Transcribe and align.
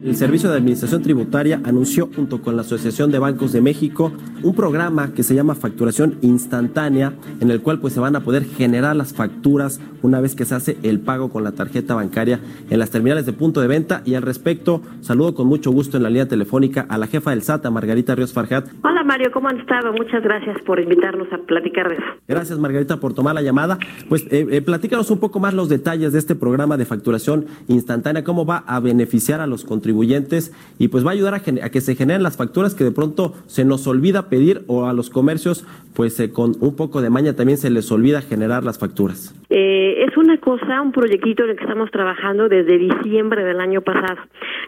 El 0.00 0.14
Servicio 0.14 0.48
de 0.48 0.56
Administración 0.56 1.02
Tributaria 1.02 1.60
anunció 1.64 2.08
junto 2.14 2.40
con 2.40 2.54
la 2.54 2.62
Asociación 2.62 3.10
de 3.10 3.18
Bancos 3.18 3.50
de 3.50 3.60
México 3.60 4.12
un 4.44 4.54
programa 4.54 5.12
que 5.12 5.24
se 5.24 5.34
llama 5.34 5.56
Facturación 5.56 6.18
Instantánea, 6.22 7.14
en 7.40 7.50
el 7.50 7.62
cual 7.62 7.80
pues 7.80 7.94
se 7.94 8.00
van 8.00 8.14
a 8.14 8.20
poder 8.20 8.44
generar 8.44 8.94
las 8.94 9.12
facturas 9.12 9.80
una 10.02 10.20
vez 10.20 10.36
que 10.36 10.44
se 10.44 10.54
hace 10.54 10.78
el 10.84 11.00
pago 11.00 11.30
con 11.30 11.42
la 11.42 11.50
tarjeta 11.50 11.96
bancaria 11.96 12.38
en 12.70 12.78
las 12.78 12.90
terminales 12.90 13.26
de 13.26 13.32
punto 13.32 13.60
de 13.60 13.66
venta. 13.66 14.02
Y 14.04 14.14
al 14.14 14.22
respecto, 14.22 14.82
saludo 15.00 15.34
con 15.34 15.48
mucho 15.48 15.72
gusto 15.72 15.96
en 15.96 16.04
la 16.04 16.10
línea 16.10 16.28
telefónica 16.28 16.86
a 16.88 16.96
la 16.96 17.08
jefa 17.08 17.30
del 17.30 17.42
SAT, 17.42 17.68
Margarita 17.68 18.14
Ríos 18.14 18.32
Farjat. 18.32 18.68
Mario, 19.08 19.30
¿cómo 19.32 19.48
han 19.48 19.58
estado? 19.58 19.90
Muchas 19.94 20.22
gracias 20.22 20.60
por 20.66 20.78
invitarnos 20.78 21.32
a 21.32 21.38
platicar 21.38 21.88
de 21.88 21.94
eso. 21.94 22.04
Gracias 22.28 22.58
Margarita 22.58 22.98
por 23.00 23.14
tomar 23.14 23.34
la 23.34 23.40
llamada. 23.40 23.78
Pues 24.10 24.30
eh, 24.30 24.46
eh, 24.50 24.60
platícanos 24.60 25.10
un 25.10 25.18
poco 25.18 25.40
más 25.40 25.54
los 25.54 25.70
detalles 25.70 26.12
de 26.12 26.18
este 26.18 26.34
programa 26.34 26.76
de 26.76 26.84
facturación 26.84 27.46
instantánea, 27.68 28.22
cómo 28.22 28.44
va 28.44 28.58
a 28.66 28.80
beneficiar 28.80 29.40
a 29.40 29.46
los 29.46 29.64
contribuyentes 29.64 30.52
y 30.78 30.88
pues 30.88 31.06
va 31.06 31.10
a 31.10 31.12
ayudar 31.14 31.32
a, 31.32 31.40
que 31.40 31.80
se 31.80 31.94
generen 31.94 32.22
las 32.22 32.36
facturas 32.36 32.74
que 32.74 32.84
de 32.84 32.90
pronto 32.90 33.32
se 33.46 33.64
nos 33.64 33.86
olvida 33.86 34.28
pedir 34.28 34.64
o 34.66 34.84
a 34.84 34.92
los 34.92 35.08
comercios 35.08 35.66
pues 35.98 36.20
eh, 36.20 36.30
con 36.30 36.52
un 36.60 36.76
poco 36.76 37.00
de 37.00 37.08
maña 37.08 37.34
también 37.34 37.56
se 37.56 37.70
les 37.70 37.90
olvida 37.90 38.20
generar 38.20 38.62
las 38.62 38.78
facturas. 38.78 39.34
Eh, 39.50 40.04
es 40.06 40.16
una 40.18 40.38
cosa, 40.38 40.82
un 40.82 40.92
proyectito 40.92 41.44
en 41.44 41.50
el 41.50 41.56
que 41.56 41.64
estamos 41.64 41.90
trabajando 41.90 42.48
desde 42.48 42.76
diciembre 42.76 43.42
del 43.42 43.58
año 43.58 43.80
pasado. 43.80 44.20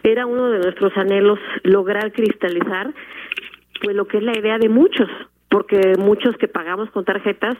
Era 0.03 0.25
uno 0.25 0.49
de 0.49 0.59
nuestros 0.59 0.91
anhelos 0.97 1.39
lograr 1.63 2.11
cristalizar 2.11 2.91
pues 3.81 3.95
lo 3.95 4.05
que 4.05 4.17
es 4.17 4.23
la 4.23 4.37
idea 4.37 4.57
de 4.57 4.69
muchos, 4.69 5.09
porque 5.49 5.95
muchos 5.97 6.37
que 6.37 6.47
pagamos 6.47 6.89
con 6.91 7.03
tarjetas 7.03 7.57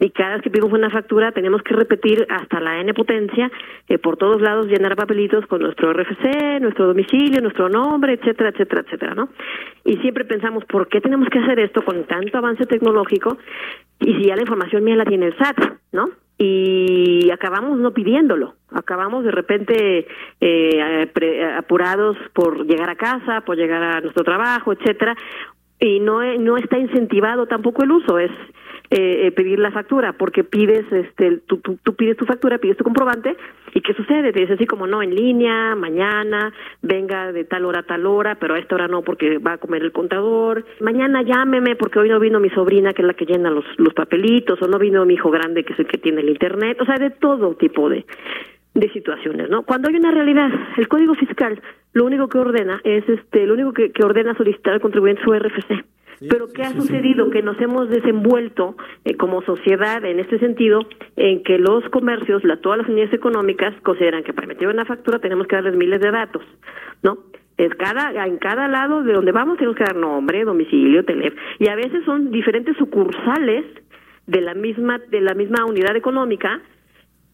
y 0.00 0.10
cada 0.10 0.34
vez 0.34 0.42
que 0.42 0.50
pedimos 0.50 0.72
una 0.72 0.90
factura 0.90 1.32
tenemos 1.32 1.62
que 1.62 1.74
repetir 1.74 2.24
hasta 2.30 2.60
la 2.60 2.80
n 2.80 2.94
potencia 2.94 3.50
eh, 3.88 3.98
por 3.98 4.16
todos 4.16 4.40
lados 4.40 4.66
llenar 4.66 4.94
papelitos 4.94 5.44
con 5.46 5.60
nuestro 5.60 5.92
RFC, 5.92 6.60
nuestro 6.60 6.86
domicilio, 6.86 7.40
nuestro 7.40 7.68
nombre, 7.68 8.14
etcétera, 8.14 8.50
etcétera, 8.50 8.82
etcétera, 8.82 9.14
¿no? 9.14 9.28
Y 9.84 9.96
siempre 9.96 10.24
pensamos, 10.24 10.64
¿por 10.66 10.88
qué 10.88 11.00
tenemos 11.00 11.28
que 11.28 11.40
hacer 11.40 11.58
esto 11.58 11.82
con 11.82 12.04
tanto 12.04 12.38
avance 12.38 12.64
tecnológico? 12.66 13.38
Y 13.98 14.14
si 14.14 14.26
ya 14.26 14.36
la 14.36 14.42
información 14.42 14.84
mía 14.84 14.94
la 14.94 15.04
tiene 15.04 15.26
el 15.26 15.36
SAT, 15.36 15.58
¿no? 15.92 16.10
Y 16.38 17.30
acabamos 17.32 17.78
no 17.78 17.92
pidiéndolo, 17.92 18.54
acabamos 18.70 19.24
de 19.24 19.32
repente 19.32 20.06
eh, 20.40 21.10
apurados 21.58 22.16
por 22.32 22.64
llegar 22.64 22.88
a 22.88 22.96
casa, 22.96 23.40
por 23.40 23.56
llegar 23.56 23.82
a 23.82 24.00
nuestro 24.00 24.22
trabajo, 24.22 24.72
etcétera, 24.72 25.16
y 25.80 26.00
no 26.00 26.22
no 26.38 26.56
está 26.56 26.78
incentivado 26.78 27.46
tampoco 27.46 27.84
el 27.84 27.92
uso, 27.92 28.18
es 28.18 28.30
eh, 28.90 29.26
eh, 29.26 29.32
pedir 29.32 29.58
la 29.58 29.70
factura, 29.70 30.14
porque 30.14 30.44
pides, 30.44 30.90
este, 30.90 31.42
tú, 31.46 31.58
tú, 31.58 31.78
tú, 31.82 31.94
pides 31.94 32.16
tu 32.16 32.24
factura, 32.24 32.56
pides 32.56 32.78
tu 32.78 32.84
comprobante, 32.84 33.36
y 33.74 33.82
¿qué 33.82 33.92
sucede? 33.92 34.32
Te 34.32 34.40
dice 34.40 34.54
así 34.54 34.64
como, 34.64 34.86
no, 34.86 35.02
en 35.02 35.14
línea, 35.14 35.74
mañana, 35.74 36.54
venga 36.80 37.30
de 37.30 37.44
tal 37.44 37.66
hora 37.66 37.80
a 37.80 37.82
tal 37.82 38.06
hora, 38.06 38.36
pero 38.36 38.54
a 38.54 38.58
esta 38.58 38.76
hora 38.76 38.88
no 38.88 39.02
porque 39.02 39.36
va 39.36 39.52
a 39.52 39.58
comer 39.58 39.82
el 39.82 39.92
contador, 39.92 40.64
mañana 40.80 41.20
llámeme 41.20 41.76
porque 41.76 41.98
hoy 41.98 42.08
no 42.08 42.18
vino 42.18 42.40
mi 42.40 42.48
sobrina, 42.48 42.94
que 42.94 43.02
es 43.02 43.08
la 43.08 43.12
que 43.12 43.26
llena 43.26 43.50
los, 43.50 43.66
los 43.76 43.92
papelitos, 43.92 44.58
o 44.62 44.68
no 44.68 44.78
vino 44.78 45.04
mi 45.04 45.14
hijo 45.14 45.30
grande, 45.30 45.64
que 45.64 45.74
es 45.74 45.78
el 45.80 45.86
que 45.86 45.98
tiene 45.98 46.22
el 46.22 46.30
internet, 46.30 46.80
o 46.80 46.86
sea, 46.86 46.96
de 46.96 47.10
todo 47.10 47.56
tipo 47.56 47.90
de 47.90 48.06
de 48.74 48.92
situaciones, 48.92 49.48
¿no? 49.50 49.62
Cuando 49.62 49.88
hay 49.88 49.96
una 49.96 50.10
realidad, 50.10 50.50
el 50.76 50.88
Código 50.88 51.14
Fiscal 51.14 51.60
lo 51.92 52.04
único 52.04 52.28
que 52.28 52.38
ordena 52.38 52.80
es 52.84 53.08
este, 53.08 53.46
lo 53.46 53.54
único 53.54 53.72
que, 53.72 53.90
que 53.90 54.04
ordena 54.04 54.36
solicitar 54.36 54.74
al 54.74 54.80
contribuyente 54.80 55.22
su 55.22 55.32
RFC. 55.32 55.84
Pero 56.28 56.48
¿qué 56.48 56.62
ha 56.62 56.70
sucedido? 56.70 57.30
Que 57.30 57.42
nos 57.42 57.60
hemos 57.60 57.88
desenvuelto 57.88 58.76
eh, 59.04 59.16
como 59.16 59.42
sociedad 59.42 60.04
en 60.04 60.18
este 60.18 60.38
sentido, 60.38 60.80
en 61.16 61.42
que 61.44 61.58
los 61.58 61.84
comercios, 61.90 62.42
la, 62.44 62.56
todas 62.56 62.78
las 62.78 62.88
unidades 62.88 63.14
económicas 63.14 63.74
consideran 63.82 64.24
que 64.24 64.32
para 64.32 64.46
emitir 64.46 64.68
una 64.68 64.84
factura 64.84 65.20
tenemos 65.20 65.46
que 65.46 65.56
darles 65.56 65.76
miles 65.76 66.00
de 66.00 66.10
datos, 66.10 66.42
¿no? 67.02 67.18
Es 67.56 67.74
cada, 67.74 68.24
en 68.26 68.38
cada 68.38 68.68
lado 68.68 69.02
de 69.02 69.12
donde 69.12 69.32
vamos 69.32 69.58
tenemos 69.58 69.76
que 69.76 69.84
dar 69.84 69.96
nombre, 69.96 70.44
domicilio, 70.44 71.04
teléfono, 71.04 71.40
y 71.58 71.68
a 71.68 71.76
veces 71.76 72.04
son 72.04 72.30
diferentes 72.30 72.76
sucursales 72.76 73.64
de 74.26 74.40
la 74.40 74.54
misma, 74.54 74.98
de 74.98 75.20
la 75.20 75.34
misma 75.34 75.64
unidad 75.64 75.96
económica 75.96 76.60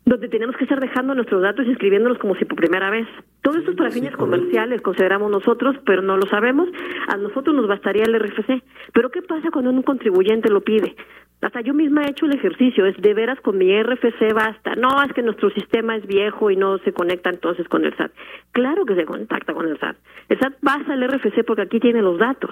donde 0.07 0.29
tenemos 0.29 0.57
que 0.57 0.65
estar 0.65 0.81
dejando 0.81 1.15
nuestros 1.15 1.43
datos 1.43 1.67
y 1.67 1.73
escribiéndolos 1.73 2.19
como 2.19 2.35
si 2.35 2.45
por 2.45 2.59
primera 2.59 2.91
vez. 2.91 3.09
Todo 3.43 3.59
esto 3.59 3.71
es 3.71 3.77
para 3.77 3.91
fines 3.91 4.17
comerciales, 4.17 4.83
consideramos 4.83 5.31
nosotros, 5.31 5.77
pero 5.87 6.03
no 6.03 6.17
lo 6.17 6.27
sabemos. 6.29 6.69
A 7.09 7.17
nosotros 7.17 7.57
nos 7.57 7.67
bastaría 7.67 8.05
el 8.05 8.19
RFC. 8.19 8.63
Pero 8.93 9.11
¿qué 9.11 9.23
pasa 9.23 9.51
cuando 9.51 9.71
un 9.71 9.83
contribuyente 9.83 10.51
lo 10.51 10.61
pide? 10.61 10.95
Hasta 11.41 11.61
yo 11.61 11.75
misma 11.75 12.05
he 12.05 12.11
hecho 12.11 12.27
el 12.27 12.35
ejercicio, 12.35 12.87
es 12.87 12.97
de 12.97 13.13
veras 13.13 13.41
con 13.41 13.59
mi 13.59 13.71
RFC 13.83 14.33
basta. 14.35 14.77
No, 14.77 15.03
es 15.03 15.13
que 15.13 15.23
nuestro 15.23 15.51
sistema 15.51 15.97
es 15.97 16.07
viejo 16.07 16.51
y 16.51 16.57
no 16.57 16.79
se 16.79 16.93
conecta 16.93 17.31
entonces 17.31 17.69
con 17.69 17.85
el 17.85 17.95
SAT. 17.97 18.13
Claro 18.53 18.87
que 18.87 18.95
se 18.95 19.05
contacta 19.05 19.53
con 19.53 19.69
el 19.69 19.79
SAT. 19.79 19.97
El 20.29 20.39
SAT 20.39 20.55
pasa 20.63 20.95
el 20.95 21.07
RFC 21.07 21.45
porque 21.47 21.63
aquí 21.63 21.81
tiene 21.81 22.01
los 22.01 22.19
datos. 22.19 22.51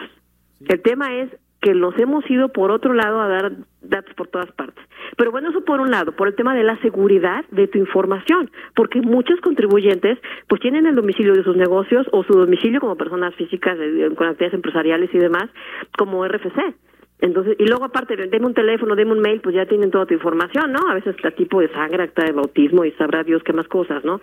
El 0.68 0.80
tema 0.82 1.14
es 1.14 1.30
que 1.62 1.74
nos 1.74 1.96
hemos 1.98 2.28
ido 2.28 2.48
por 2.48 2.70
otro 2.72 2.92
lado 2.92 3.20
a 3.20 3.28
dar 3.28 3.52
datos 3.80 4.12
por 4.14 4.26
todas 4.28 4.50
partes. 4.52 4.84
Pero 5.16 5.30
bueno, 5.30 5.50
eso 5.50 5.64
por 5.64 5.80
un 5.80 5.90
lado, 5.90 6.12
por 6.12 6.28
el 6.28 6.34
tema 6.34 6.54
de 6.54 6.64
la 6.64 6.76
seguridad 6.82 7.44
de 7.50 7.68
tu 7.68 7.78
información, 7.78 8.50
porque 8.74 9.00
muchos 9.00 9.40
contribuyentes 9.40 10.18
pues 10.48 10.60
tienen 10.60 10.86
el 10.86 10.96
domicilio 10.96 11.34
de 11.34 11.44
sus 11.44 11.56
negocios 11.56 12.06
o 12.12 12.24
su 12.24 12.32
domicilio 12.32 12.80
como 12.80 12.96
personas 12.96 13.34
físicas 13.36 13.78
con 14.16 14.26
actividades 14.26 14.54
empresariales 14.54 15.10
y 15.14 15.18
demás 15.18 15.48
como 15.96 16.26
RFC. 16.26 16.74
Entonces, 17.20 17.54
y 17.56 17.66
luego 17.66 17.84
aparte, 17.84 18.16
deme 18.16 18.46
un 18.46 18.54
teléfono, 18.54 18.96
deme 18.96 19.12
un 19.12 19.20
mail, 19.20 19.40
pues 19.40 19.54
ya 19.54 19.64
tienen 19.64 19.92
toda 19.92 20.06
tu 20.06 20.14
información, 20.14 20.72
¿no? 20.72 20.80
A 20.90 20.94
veces 20.94 21.14
está 21.14 21.30
tipo 21.30 21.60
de 21.60 21.68
sangre, 21.68 22.02
acta 22.02 22.24
de 22.24 22.32
bautismo 22.32 22.84
y 22.84 22.90
sabrá 22.92 23.22
Dios 23.22 23.44
qué 23.44 23.52
más 23.52 23.68
cosas, 23.68 24.04
¿no? 24.04 24.20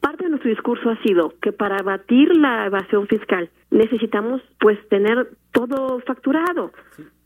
Parte 0.00 0.24
de 0.24 0.30
nuestro 0.30 0.50
discurso 0.50 0.90
ha 0.90 1.02
sido 1.02 1.34
que 1.42 1.52
para 1.52 1.82
batir 1.82 2.34
la 2.36 2.66
evasión 2.66 3.06
fiscal 3.06 3.50
necesitamos 3.70 4.42
pues 4.58 4.78
tener 4.88 5.28
todo 5.52 6.00
facturado, 6.00 6.72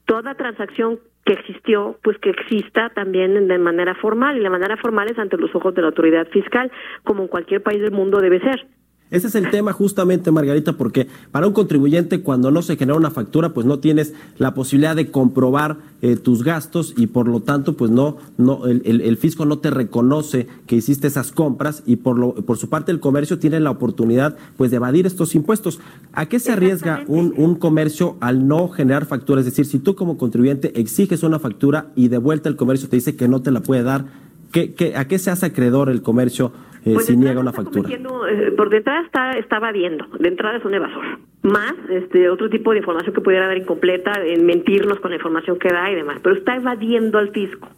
toda 0.07 0.35
transacción 0.35 0.99
que 1.25 1.35
existió, 1.35 1.99
pues 2.03 2.19
que 2.19 2.31
exista 2.31 2.91
también 2.91 3.49
de 3.49 3.59
manera 3.59 3.95
formal, 3.95 4.37
y 4.37 4.41
la 4.41 4.51
manera 4.51 4.77
formal 4.77 5.11
es 5.11 5.19
ante 5.19 5.39
los 5.39 5.55
ojos 5.55 5.75
de 5.75 5.83
la 5.83 5.89
autoridad 5.89 6.27
fiscal, 6.29 6.71
como 7.03 7.23
en 7.23 7.29
cualquier 7.29 7.63
país 7.63 7.81
del 7.81 7.93
mundo 7.93 8.21
debe 8.21 8.41
ser. 8.41 8.67
Ese 9.11 9.29
es 9.29 9.35
el 9.35 9.51
tema 9.51 9.73
justamente, 9.73 10.31
Margarita, 10.31 10.73
porque 10.73 11.07
para 11.31 11.47
un 11.47 11.53
contribuyente 11.53 12.23
cuando 12.23 12.51
no 12.51 12.63
se 12.63 12.77
genera 12.77 12.97
una 12.97 13.11
factura, 13.11 13.53
pues 13.53 13.67
no 13.67 13.79
tienes 13.79 14.15
la 14.39 14.55
posibilidad 14.55 14.97
de 14.97 15.11
comprobar 15.11 15.77
eh, 16.01 16.17
tus 16.17 16.43
gastos 16.43 16.95
y 16.97 17.07
por 17.07 17.29
lo 17.29 17.41
tanto, 17.41 17.77
pues 17.77 17.91
no, 17.91 18.17
no 18.39 18.67
el, 18.67 18.83
el, 18.85 19.17
fisco 19.19 19.45
no 19.45 19.59
te 19.59 19.71
reconoce 19.71 20.49
que 20.67 20.77
hiciste 20.77 21.07
esas 21.07 21.33
compras 21.33 21.83
y 21.85 21.97
por, 21.97 22.19
lo, 22.19 22.35
por 22.35 22.57
su 22.57 22.69
parte 22.71 22.93
el 22.93 22.99
comercio 22.99 23.39
tiene 23.39 23.61
la 23.61 23.71
oportunidad 23.71 24.37
pues 24.57 24.71
de 24.71 24.79
evadir 24.79 25.07
estos 25.07 25.35
impuestos. 25.35 25.81
¿A 26.15 26.27
qué 26.27 26.41
se 26.41 26.53
arriesga 26.53 27.05
un, 27.07 27.35
un 27.37 27.57
comercio 27.57 28.17
al 28.21 28.49
no 28.49 28.69
generar 28.69 29.05
factura? 29.05 29.41
Es 29.41 29.47
decir, 29.47 29.67
si 29.67 29.79
tú 29.79 29.95
como 29.95 30.17
contribuyente 30.17 30.81
exiges 30.81 31.23
una 31.23 31.39
factura 31.39 31.93
y 31.95 32.09
de 32.09 32.19
vuelta 32.19 32.49
el 32.49 32.57
comercio 32.57 32.89
te 32.89 32.97
dice 32.97 33.17
que 33.17 33.29
no 33.29 33.43
te 33.43 33.51
la 33.51 33.61
puede 33.61 33.83
dar, 33.83 34.07
¿qué, 34.51 34.73
qué, 34.73 34.97
¿a 34.97 35.07
qué 35.07 35.19
se 35.19 35.31
hace 35.31 35.47
acreedor 35.47 35.91
el 35.91 36.03
comercio? 36.03 36.53
Eh, 36.85 36.93
pues 36.93 37.07
si 37.07 37.17
niega 37.17 37.41
una 37.41 37.53
factura. 37.53 37.89
Eh, 37.89 38.53
por 38.57 38.69
detrás 38.69 39.07
está, 39.07 39.33
está 39.33 39.57
evadiendo, 39.57 40.07
de 40.19 40.29
entrada 40.29 40.59
es 40.59 40.65
un 40.65 40.75
evasor. 40.75 41.05
Más 41.43 41.75
este 41.89 42.29
otro 42.29 42.51
tipo 42.51 42.73
de 42.73 42.79
información 42.79 43.15
que 43.15 43.23
pudiera 43.23 43.47
dar 43.47 43.57
incompleta, 43.57 44.13
en 44.23 44.45
mentirnos 44.45 45.01
con 45.01 45.11
la 45.11 45.17
información 45.17 45.59
que 45.59 45.69
da 45.69 45.91
y 45.91 45.95
demás, 45.95 46.19
pero 46.23 46.37
está 46.37 46.57
evadiendo 46.57 47.19
al 47.19 47.31
fisco. 47.31 47.69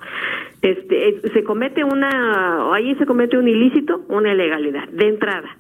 Este, 0.61 1.21
se 1.33 1.45
comete 1.45 1.85
una, 1.85 2.75
ahí 2.75 2.97
se 2.97 3.07
comete 3.07 3.39
un 3.39 3.47
ilícito, 3.47 4.05
una 4.09 4.33
ilegalidad, 4.33 4.89
de 4.89 5.09
entrada. 5.09 5.57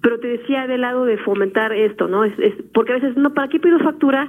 Pero 0.00 0.18
te 0.18 0.28
decía 0.28 0.66
del 0.66 0.80
lado 0.80 1.04
de 1.04 1.18
fomentar 1.18 1.72
esto, 1.72 2.08
¿no? 2.08 2.24
Es, 2.24 2.36
es 2.38 2.54
porque 2.72 2.92
a 2.92 2.96
veces, 2.96 3.16
no, 3.16 3.32
¿para 3.32 3.48
qué 3.48 3.60
pido 3.60 3.78
factura? 3.78 4.28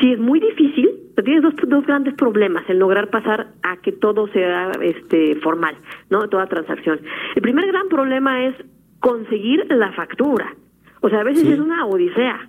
Si 0.00 0.12
es 0.12 0.18
muy 0.18 0.40
difícil, 0.40 0.90
tienes 1.22 1.42
dos, 1.42 1.54
dos 1.66 1.86
grandes 1.86 2.14
problemas 2.14 2.68
el 2.68 2.78
lograr 2.78 3.08
pasar 3.10 3.48
a 3.62 3.76
que 3.78 3.92
todo 3.92 4.28
sea 4.28 4.72
este 4.82 5.36
formal, 5.36 5.76
¿no? 6.10 6.28
Toda 6.28 6.46
transacción. 6.46 7.00
El 7.34 7.42
primer 7.42 7.66
gran 7.66 7.88
problema 7.88 8.46
es 8.46 8.54
conseguir 9.00 9.66
la 9.70 9.92
factura. 9.92 10.54
O 11.00 11.08
sea, 11.08 11.20
a 11.20 11.24
veces 11.24 11.46
es 11.46 11.58
una 11.58 11.86
odisea. 11.86 12.47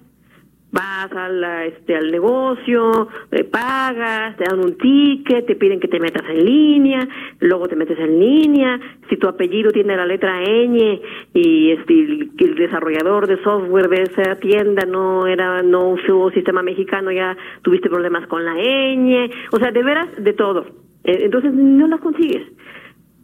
Vas 0.71 1.11
al, 1.11 1.43
este, 1.65 1.95
al 1.95 2.11
negocio, 2.11 3.07
eh, 3.31 3.43
pagas, 3.43 4.37
te 4.37 4.43
dan 4.43 4.59
un 4.59 4.77
ticket, 4.77 5.47
te 5.47 5.55
piden 5.55 5.79
que 5.79 5.87
te 5.87 5.99
metas 5.99 6.23
en 6.29 6.45
línea, 6.45 7.07
luego 7.39 7.67
te 7.67 7.75
metes 7.75 7.97
en 7.97 8.19
línea. 8.19 8.79
Si 9.09 9.17
tu 9.17 9.27
apellido 9.27 9.71
tiene 9.71 9.97
la 9.97 10.05
letra 10.05 10.41
ñ 10.41 11.01
y 11.33 11.71
este, 11.71 11.93
el, 11.93 12.55
desarrollador 12.55 13.25
de 13.25 13.41
software 13.41 13.89
de 13.89 14.03
esa 14.03 14.35
tienda 14.35 14.85
no 14.85 15.25
era 15.25 15.63
no 15.63 15.89
usó 15.89 16.29
sistema 16.31 16.61
mexicano, 16.61 17.11
ya 17.11 17.35
tuviste 17.63 17.89
problemas 17.89 18.27
con 18.27 18.45
la 18.45 18.53
ñ. 18.53 19.31
O 19.51 19.57
sea, 19.57 19.71
de 19.71 19.83
veras, 19.83 20.07
de 20.17 20.33
todo. 20.33 20.67
Eh, 21.03 21.21
entonces 21.23 21.51
no 21.51 21.87
la 21.87 21.97
consigues. 21.97 22.43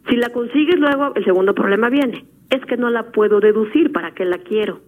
Si 0.09 0.15
la 0.17 0.29
consigues 0.29 0.79
luego, 0.79 1.13
el 1.15 1.25
segundo 1.25 1.53
problema 1.53 1.89
viene. 1.89 2.25
Es 2.49 2.63
que 2.65 2.77
no 2.77 2.89
la 2.89 3.11
puedo 3.11 3.39
deducir, 3.39 3.91
¿para 3.91 4.11
qué 4.11 4.25
la 4.25 4.37
quiero? 4.39 4.79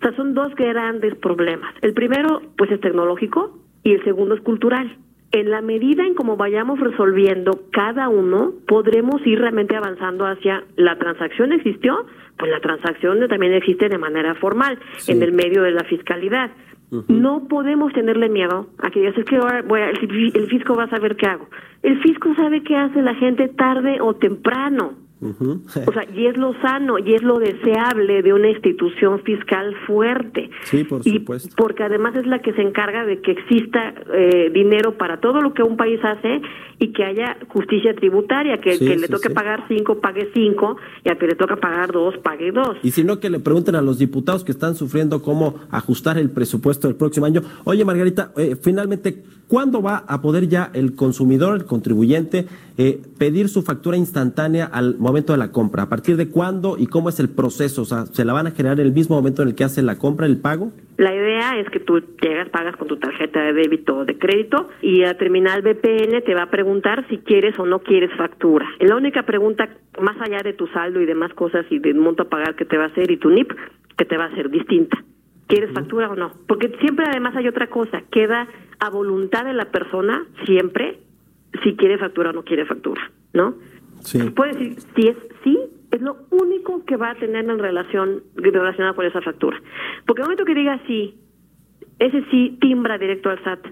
O 0.00 0.02
sea, 0.02 0.16
son 0.16 0.34
dos 0.34 0.54
grandes 0.54 1.14
problemas. 1.16 1.74
El 1.82 1.92
primero, 1.92 2.40
pues, 2.56 2.70
es 2.70 2.80
tecnológico 2.80 3.58
y 3.82 3.92
el 3.92 4.04
segundo 4.04 4.34
es 4.34 4.40
cultural. 4.40 4.96
En 5.32 5.50
la 5.50 5.60
medida 5.60 6.04
en 6.04 6.14
cómo 6.14 6.36
vayamos 6.36 6.80
resolviendo 6.80 7.60
cada 7.70 8.08
uno, 8.08 8.52
podremos 8.66 9.24
ir 9.24 9.38
realmente 9.38 9.76
avanzando 9.76 10.26
hacia 10.26 10.64
la 10.76 10.98
transacción 10.98 11.52
existió, 11.52 12.04
pues 12.36 12.50
la 12.50 12.58
transacción 12.58 13.20
también 13.28 13.52
existe 13.52 13.88
de 13.88 13.98
manera 13.98 14.34
formal, 14.34 14.78
en 15.06 15.22
el 15.22 15.32
medio 15.32 15.62
de 15.62 15.70
la 15.70 15.84
fiscalidad. 15.84 16.50
No 17.06 17.46
podemos 17.46 17.92
tenerle 17.92 18.28
miedo 18.28 18.70
a 18.78 18.90
que 18.90 18.98
digas, 18.98 19.16
es 19.16 19.24
que 19.24 19.36
ahora 19.36 19.62
voy 19.62 19.80
el 19.82 20.48
fisco 20.48 20.74
va 20.74 20.84
a 20.84 20.90
saber 20.90 21.14
qué 21.14 21.26
hago. 21.26 21.48
El 21.84 22.02
fisco 22.02 22.34
sabe 22.34 22.64
qué 22.64 22.74
hace 22.74 23.00
la 23.00 23.14
gente 23.14 23.46
tarde 23.48 23.98
o 24.00 24.14
temprano. 24.14 24.94
O 25.22 25.92
sea, 25.92 26.06
y 26.14 26.26
es 26.26 26.36
lo 26.38 26.54
sano 26.62 26.98
y 26.98 27.14
es 27.14 27.22
lo 27.22 27.38
deseable 27.38 28.22
de 28.22 28.32
una 28.32 28.48
institución 28.48 29.20
fiscal 29.22 29.74
fuerte. 29.86 30.50
Sí, 30.64 30.84
por 30.84 31.04
supuesto. 31.04 31.54
porque 31.56 31.82
además 31.82 32.16
es 32.16 32.26
la 32.26 32.38
que 32.38 32.54
se 32.54 32.62
encarga 32.62 33.04
de 33.04 33.20
que 33.20 33.32
exista 33.32 33.94
eh, 34.14 34.50
dinero 34.52 34.96
para 34.96 35.20
todo 35.20 35.42
lo 35.42 35.52
que 35.52 35.62
un 35.62 35.76
país 35.76 36.00
hace 36.02 36.40
y 36.78 36.92
que 36.92 37.04
haya 37.04 37.36
justicia 37.48 37.94
tributaria, 37.94 38.58
que, 38.62 38.78
que 38.78 38.96
le 38.96 39.08
toque 39.08 39.28
pagar 39.28 39.64
cinco, 39.68 40.00
pague 40.00 40.30
cinco, 40.32 40.78
y 41.04 41.10
al 41.10 41.18
que 41.18 41.26
le 41.26 41.34
toca 41.34 41.56
pagar 41.56 41.92
dos, 41.92 42.16
pague 42.18 42.50
dos. 42.52 42.78
Y 42.82 42.92
si 42.92 43.04
no, 43.04 43.20
que 43.20 43.28
le 43.28 43.40
pregunten 43.40 43.74
a 43.74 43.82
los 43.82 43.98
diputados 43.98 44.44
que 44.44 44.52
están 44.52 44.74
sufriendo 44.74 45.20
cómo 45.20 45.56
ajustar 45.70 46.16
el 46.16 46.30
presupuesto 46.30 46.88
del 46.88 46.96
próximo 46.96 47.26
año. 47.26 47.42
Oye, 47.64 47.84
Margarita, 47.84 48.32
eh, 48.38 48.56
finalmente, 48.60 49.22
¿cuándo 49.50 49.82
va 49.82 50.04
a 50.06 50.22
poder 50.22 50.48
ya 50.48 50.70
el 50.74 50.94
consumidor, 50.94 51.56
el 51.56 51.66
contribuyente, 51.66 52.46
eh, 52.78 53.00
pedir 53.18 53.48
su 53.48 53.62
factura 53.62 53.96
instantánea 53.96 54.64
al 54.64 54.96
momento 54.96 55.32
de 55.32 55.38
la 55.38 55.50
compra? 55.50 55.82
¿A 55.82 55.88
partir 55.88 56.16
de 56.16 56.30
cuándo 56.30 56.76
y 56.78 56.86
cómo 56.86 57.08
es 57.08 57.18
el 57.18 57.28
proceso? 57.28 57.82
O 57.82 57.84
sea, 57.84 58.06
¿se 58.06 58.24
la 58.24 58.32
van 58.32 58.46
a 58.46 58.52
generar 58.52 58.78
en 58.78 58.86
el 58.86 58.92
mismo 58.92 59.16
momento 59.16 59.42
en 59.42 59.48
el 59.48 59.54
que 59.56 59.64
hace 59.64 59.82
la 59.82 59.98
compra, 59.98 60.26
el 60.26 60.40
pago? 60.40 60.70
La 60.98 61.12
idea 61.12 61.58
es 61.58 61.68
que 61.70 61.80
tú 61.80 62.00
llegas, 62.22 62.48
pagas 62.50 62.76
con 62.76 62.86
tu 62.86 62.96
tarjeta 62.98 63.40
de 63.42 63.52
débito 63.52 63.96
o 63.96 64.04
de 64.04 64.16
crédito 64.16 64.68
y 64.82 65.02
a 65.02 65.18
terminal 65.18 65.62
BPN 65.62 66.22
te 66.24 66.34
va 66.34 66.44
a 66.44 66.50
preguntar 66.50 67.04
si 67.08 67.18
quieres 67.18 67.58
o 67.58 67.66
no 67.66 67.80
quieres 67.80 68.10
factura. 68.16 68.66
La 68.78 68.94
única 68.94 69.24
pregunta, 69.24 69.68
más 70.00 70.16
allá 70.20 70.42
de 70.44 70.52
tu 70.52 70.68
saldo 70.68 71.00
y 71.00 71.06
demás 71.06 71.34
cosas 71.34 71.66
y 71.70 71.80
del 71.80 71.96
monto 71.96 72.22
a 72.22 72.28
pagar 72.28 72.54
que 72.54 72.66
te 72.66 72.78
va 72.78 72.84
a 72.84 72.88
hacer 72.88 73.10
y 73.10 73.16
tu 73.16 73.30
NIP, 73.30 73.52
que 73.96 74.04
te 74.04 74.16
va 74.16 74.26
a 74.26 74.28
hacer 74.28 74.48
distinta. 74.48 75.02
¿Quieres 75.48 75.72
factura 75.72 76.08
o 76.08 76.14
no? 76.14 76.30
Porque 76.46 76.68
siempre 76.80 77.06
además 77.08 77.34
hay 77.34 77.48
otra 77.48 77.66
cosa, 77.66 78.02
queda 78.12 78.46
a 78.80 78.90
voluntad 78.90 79.44
de 79.44 79.52
la 79.52 79.70
persona 79.70 80.26
siempre 80.44 80.98
si 81.62 81.76
quiere 81.76 81.98
factura 81.98 82.30
o 82.30 82.32
no 82.32 82.44
quiere 82.44 82.64
factura, 82.64 83.10
¿no? 83.32 83.54
Sí. 84.00 84.30
Puede 84.30 84.54
decir 84.54 84.76
si 84.96 85.08
es 85.08 85.16
sí 85.44 85.58
es 85.90 86.00
lo 86.00 86.18
único 86.30 86.84
que 86.84 86.96
va 86.96 87.10
a 87.10 87.14
tener 87.16 87.44
en 87.48 87.58
relación 87.58 88.22
relacionada 88.36 88.94
con 88.94 89.06
esa 89.06 89.20
factura. 89.20 89.60
Porque 90.06 90.22
el 90.22 90.26
momento 90.26 90.44
que 90.44 90.54
diga 90.54 90.80
sí, 90.86 91.16
ese 91.98 92.24
sí 92.30 92.58
timbra 92.60 92.96
directo 92.98 93.28
al 93.28 93.42
SAT. 93.42 93.66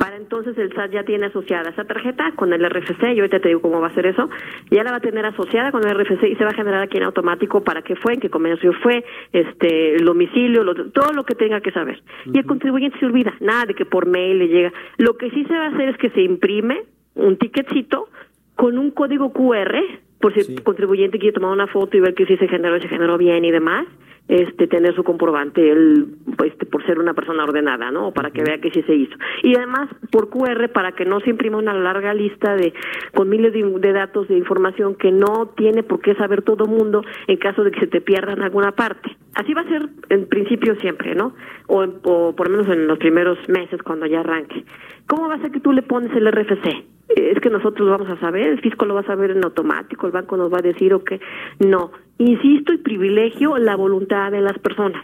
Para 0.00 0.16
entonces 0.16 0.56
el 0.56 0.72
SAT 0.72 0.92
ya 0.92 1.04
tiene 1.04 1.26
asociada 1.26 1.68
esa 1.68 1.84
tarjeta 1.84 2.32
con 2.34 2.54
el 2.54 2.64
RFC, 2.64 3.12
y 3.14 3.18
ahorita 3.20 3.38
te 3.38 3.48
digo 3.48 3.60
cómo 3.60 3.82
va 3.82 3.88
a 3.88 3.94
ser 3.94 4.06
eso, 4.06 4.30
ya 4.70 4.82
la 4.82 4.92
va 4.92 4.96
a 4.96 5.00
tener 5.00 5.26
asociada 5.26 5.70
con 5.72 5.86
el 5.86 5.94
RFC 5.94 6.24
y 6.24 6.36
se 6.36 6.44
va 6.44 6.52
a 6.52 6.54
generar 6.54 6.80
aquí 6.80 6.96
en 6.96 7.02
automático 7.02 7.62
para 7.62 7.82
qué 7.82 7.96
fue, 7.96 8.14
en 8.14 8.20
qué 8.20 8.30
comercio 8.30 8.72
fue, 8.82 9.04
este, 9.34 9.96
el 9.96 10.06
domicilio, 10.06 10.64
todo 10.94 11.12
lo 11.12 11.24
que 11.24 11.34
tenga 11.34 11.60
que 11.60 11.70
saber. 11.70 12.02
Y 12.24 12.38
el 12.38 12.46
contribuyente 12.46 12.98
se 12.98 13.04
olvida, 13.04 13.34
nada 13.40 13.66
de 13.66 13.74
que 13.74 13.84
por 13.84 14.06
mail 14.06 14.38
le 14.38 14.48
llega. 14.48 14.72
Lo 14.96 15.18
que 15.18 15.28
sí 15.32 15.44
se 15.44 15.52
va 15.52 15.66
a 15.66 15.68
hacer 15.68 15.90
es 15.90 15.98
que 15.98 16.08
se 16.08 16.22
imprime 16.22 16.80
un 17.14 17.36
ticketcito 17.36 18.08
con 18.56 18.78
un 18.78 18.92
código 18.92 19.34
QR 19.34 19.82
por 20.18 20.32
si 20.32 20.40
el 20.40 20.62
contribuyente 20.62 21.18
quiere 21.18 21.34
tomar 21.34 21.52
una 21.52 21.66
foto 21.66 21.98
y 21.98 22.00
ver 22.00 22.14
que 22.14 22.24
sí 22.24 22.38
se 22.38 22.48
generó, 22.48 22.80
se 22.80 22.88
generó 22.88 23.18
bien 23.18 23.44
y 23.44 23.50
demás, 23.50 23.86
este 24.30 24.68
tener 24.68 24.94
su 24.94 25.02
comprobante 25.02 25.72
el 25.72 26.06
pues, 26.36 26.54
por 26.70 26.86
ser 26.86 27.00
una 27.00 27.14
persona 27.14 27.42
ordenada, 27.42 27.90
¿no? 27.90 28.12
Para 28.12 28.30
que 28.30 28.44
vea 28.44 28.60
que 28.60 28.70
sí 28.70 28.80
se 28.82 28.94
hizo. 28.94 29.16
Y 29.42 29.56
además 29.56 29.88
por 30.12 30.30
QR 30.30 30.68
para 30.68 30.92
que 30.92 31.04
no 31.04 31.18
se 31.20 31.30
imprima 31.30 31.58
una 31.58 31.74
larga 31.74 32.14
lista 32.14 32.54
de 32.54 32.72
con 33.12 33.28
miles 33.28 33.52
de, 33.52 33.92
datos 33.92 34.28
de 34.28 34.38
información 34.38 34.94
que 34.94 35.10
no 35.10 35.52
tiene 35.56 35.82
por 35.82 36.00
qué 36.00 36.14
saber 36.14 36.42
todo 36.42 36.66
mundo 36.66 37.02
en 37.26 37.38
caso 37.38 37.64
de 37.64 37.72
que 37.72 37.80
se 37.80 37.86
te 37.88 38.00
pierda 38.00 38.32
en 38.32 38.42
alguna 38.42 38.70
parte. 38.70 39.16
Así 39.34 39.52
va 39.52 39.62
a 39.62 39.68
ser 39.68 39.88
en 40.10 40.28
principio 40.28 40.76
siempre, 40.76 41.16
¿no? 41.16 41.34
O, 41.66 41.84
o 42.04 42.36
por 42.36 42.48
lo 42.48 42.58
menos 42.58 42.72
en 42.72 42.86
los 42.86 42.98
primeros 42.98 43.36
meses 43.48 43.82
cuando 43.82 44.06
ya 44.06 44.20
arranque. 44.20 44.64
¿Cómo 45.08 45.28
va 45.28 45.34
a 45.34 45.40
ser 45.40 45.50
que 45.50 45.60
tú 45.60 45.72
le 45.72 45.82
pones 45.82 46.14
el 46.14 46.30
RFC? 46.30 46.84
Es 47.16 47.40
que 47.40 47.50
nosotros 47.50 47.86
lo 47.86 47.92
vamos 47.92 48.10
a 48.10 48.20
saber, 48.20 48.48
el 48.48 48.60
fisco 48.60 48.84
lo 48.84 48.94
va 48.94 49.00
a 49.00 49.06
saber 49.06 49.30
en 49.32 49.44
automático, 49.44 50.06
el 50.06 50.12
banco 50.12 50.36
nos 50.36 50.52
va 50.52 50.58
a 50.58 50.62
decir 50.62 50.94
o 50.94 51.02
que 51.04 51.20
no. 51.58 51.92
Insisto 52.18 52.72
y 52.72 52.78
privilegio 52.78 53.58
la 53.58 53.76
voluntad 53.76 54.30
de 54.30 54.40
las 54.40 54.58
personas. 54.58 55.02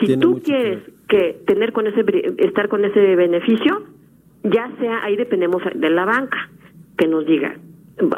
si 0.00 0.16
tú 0.16 0.40
quieres 0.42 0.80
que 1.08 1.42
tener 1.46 1.72
con 1.72 1.86
ese 1.86 2.04
estar 2.38 2.68
con 2.68 2.84
ese 2.84 3.16
beneficio, 3.16 3.82
ya 4.42 4.70
sea 4.78 5.04
ahí 5.04 5.16
dependemos 5.16 5.62
de 5.74 5.90
la 5.90 6.04
banca 6.04 6.50
que 6.96 7.06
nos 7.06 7.26
diga 7.26 7.56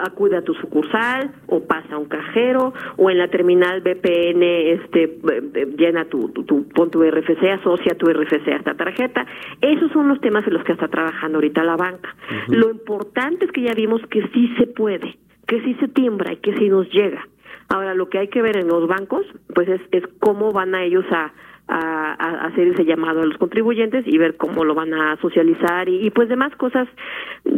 acude 0.05 0.37
a 0.37 0.43
tu 0.43 0.55
sucursal 0.55 1.32
o 1.46 1.61
pasa 1.61 1.94
a 1.94 1.99
un 1.99 2.06
cajero 2.06 2.73
o 2.96 3.11
en 3.11 3.19
la 3.19 3.28
terminal 3.28 3.81
BPN 3.82 4.43
este 4.43 5.05
eh, 5.05 5.43
eh, 5.55 5.67
llena 5.76 6.06
tu, 6.06 6.28
tu, 6.31 6.69
pon 6.69 6.90
tu 6.90 7.02
RFC 7.02 7.43
asocia 7.50 7.96
tu 7.96 8.06
RFC 8.06 8.49
a 8.49 8.56
esta 8.56 8.75
tarjeta. 8.75 9.26
Esos 9.61 9.93
son 9.93 10.08
los 10.08 10.20
temas 10.20 10.46
en 10.46 10.55
los 10.55 10.64
que 10.64 10.73
está 10.73 10.88
trabajando 10.88 11.38
ahorita 11.38 11.62
la 11.64 11.76
banca. 11.76 12.14
Lo 12.49 12.70
importante 12.70 13.44
es 13.44 13.52
que 13.52 13.62
ya 13.62 13.75
vimos 13.75 14.00
que 14.08 14.26
sí 14.28 14.55
se 14.58 14.67
puede 14.67 15.17
que 15.46 15.62
sí 15.62 15.75
se 15.75 15.88
timbra 15.88 16.32
y 16.32 16.37
que 16.38 16.56
sí 16.56 16.69
nos 16.69 16.90
llega. 16.90 17.26
Ahora 17.69 17.94
lo 17.94 18.08
que 18.08 18.19
hay 18.19 18.28
que 18.28 18.43
ver 18.43 18.56
en 18.56 18.69
los 18.69 18.87
bancos 18.87 19.26
pues 19.55 19.69
es, 19.69 19.81
es 19.93 20.05
cómo 20.20 20.52
van 20.52 20.75
a 20.75 20.84
ellos 20.84 21.05
a 21.11 21.32
a, 21.69 22.47
hacer 22.47 22.69
ese 22.69 22.85
llamado 22.85 23.23
a 23.23 23.27
los 23.27 23.39
contribuyentes 23.39 24.07
y 24.07 24.19
ver 24.19 24.37
cómo 24.37 24.65
lo 24.65 24.75
van 24.75 24.95
a 24.95 25.17
socializar 25.21 25.89
y, 25.89 26.11
pues 26.11 26.29
demás 26.29 26.55
cosas 26.57 26.89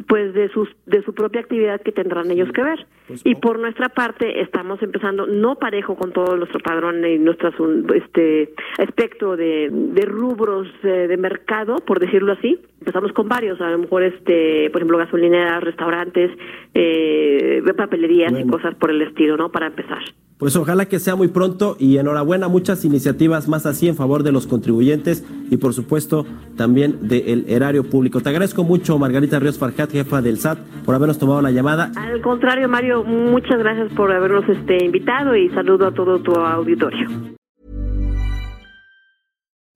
pues 0.06 0.32
de 0.34 0.48
sus 0.50 0.68
de 0.86 1.02
su 1.02 1.14
propia 1.14 1.40
actividad 1.40 1.80
que 1.80 1.92
tendrán 1.92 2.30
ellos 2.30 2.50
que 2.52 2.62
ver. 2.62 2.86
pues, 3.06 3.22
y 3.24 3.34
por 3.34 3.58
nuestra 3.58 3.88
parte 3.90 4.40
estamos 4.40 4.82
empezando 4.82 5.26
no 5.26 5.56
parejo 5.56 5.96
con 5.96 6.12
todo 6.12 6.36
nuestro 6.36 6.60
padrón 6.60 7.04
y 7.04 7.18
nuestro 7.18 7.52
este 7.94 8.54
espectro 8.78 9.36
de, 9.36 9.68
de 9.70 10.04
rubros 10.04 10.68
de, 10.82 11.16
mercado 11.18 11.76
por 11.76 11.98
decirlo 11.98 12.32
así 12.32 12.58
empezamos 12.80 13.12
con 13.12 13.28
varios 13.28 13.60
a 13.60 13.70
lo 13.70 13.78
mejor 13.78 14.02
este 14.02 14.70
por 14.70 14.80
ejemplo 14.80 14.98
gasolineras 14.98 15.62
restaurantes 15.62 16.30
eh, 16.74 17.62
papelerías 17.76 18.32
y 18.38 18.46
cosas 18.46 18.74
por 18.74 18.90
el 18.90 19.02
estilo 19.02 19.36
no 19.36 19.50
para 19.50 19.66
empezar 19.66 20.02
pues 20.38 20.54
ojalá 20.54 20.86
que 20.86 21.00
sea 21.00 21.16
muy 21.16 21.26
pronto 21.26 21.76
y 21.80 21.98
enhorabuena, 21.98 22.46
muchas 22.46 22.84
iniciativas 22.84 23.48
más 23.48 23.66
así 23.66 23.88
en 23.88 23.96
favor 23.96 24.22
de 24.22 24.30
los 24.30 24.46
contribuyentes 24.46 25.26
y 25.50 25.56
por 25.56 25.74
supuesto 25.74 26.26
también 26.56 27.08
del 27.08 27.44
erario 27.48 27.82
público. 27.82 28.20
Te 28.20 28.28
agradezco 28.28 28.62
mucho, 28.62 28.98
Margarita 29.00 29.40
Ríos 29.40 29.58
Farjat, 29.58 29.90
jefa 29.90 30.22
del 30.22 30.38
SAT, 30.38 30.60
por 30.86 30.94
habernos 30.94 31.18
tomado 31.18 31.42
la 31.42 31.50
llamada. 31.50 31.90
Al 31.96 32.20
contrario, 32.20 32.68
Mario, 32.68 33.02
muchas 33.02 33.58
gracias 33.58 33.92
por 33.94 34.12
habernos 34.12 34.48
este, 34.48 34.84
invitado 34.84 35.34
y 35.34 35.48
saludo 35.50 35.88
a 35.88 35.92
todo 35.92 36.20
tu 36.20 36.32
auditorio. 36.32 37.37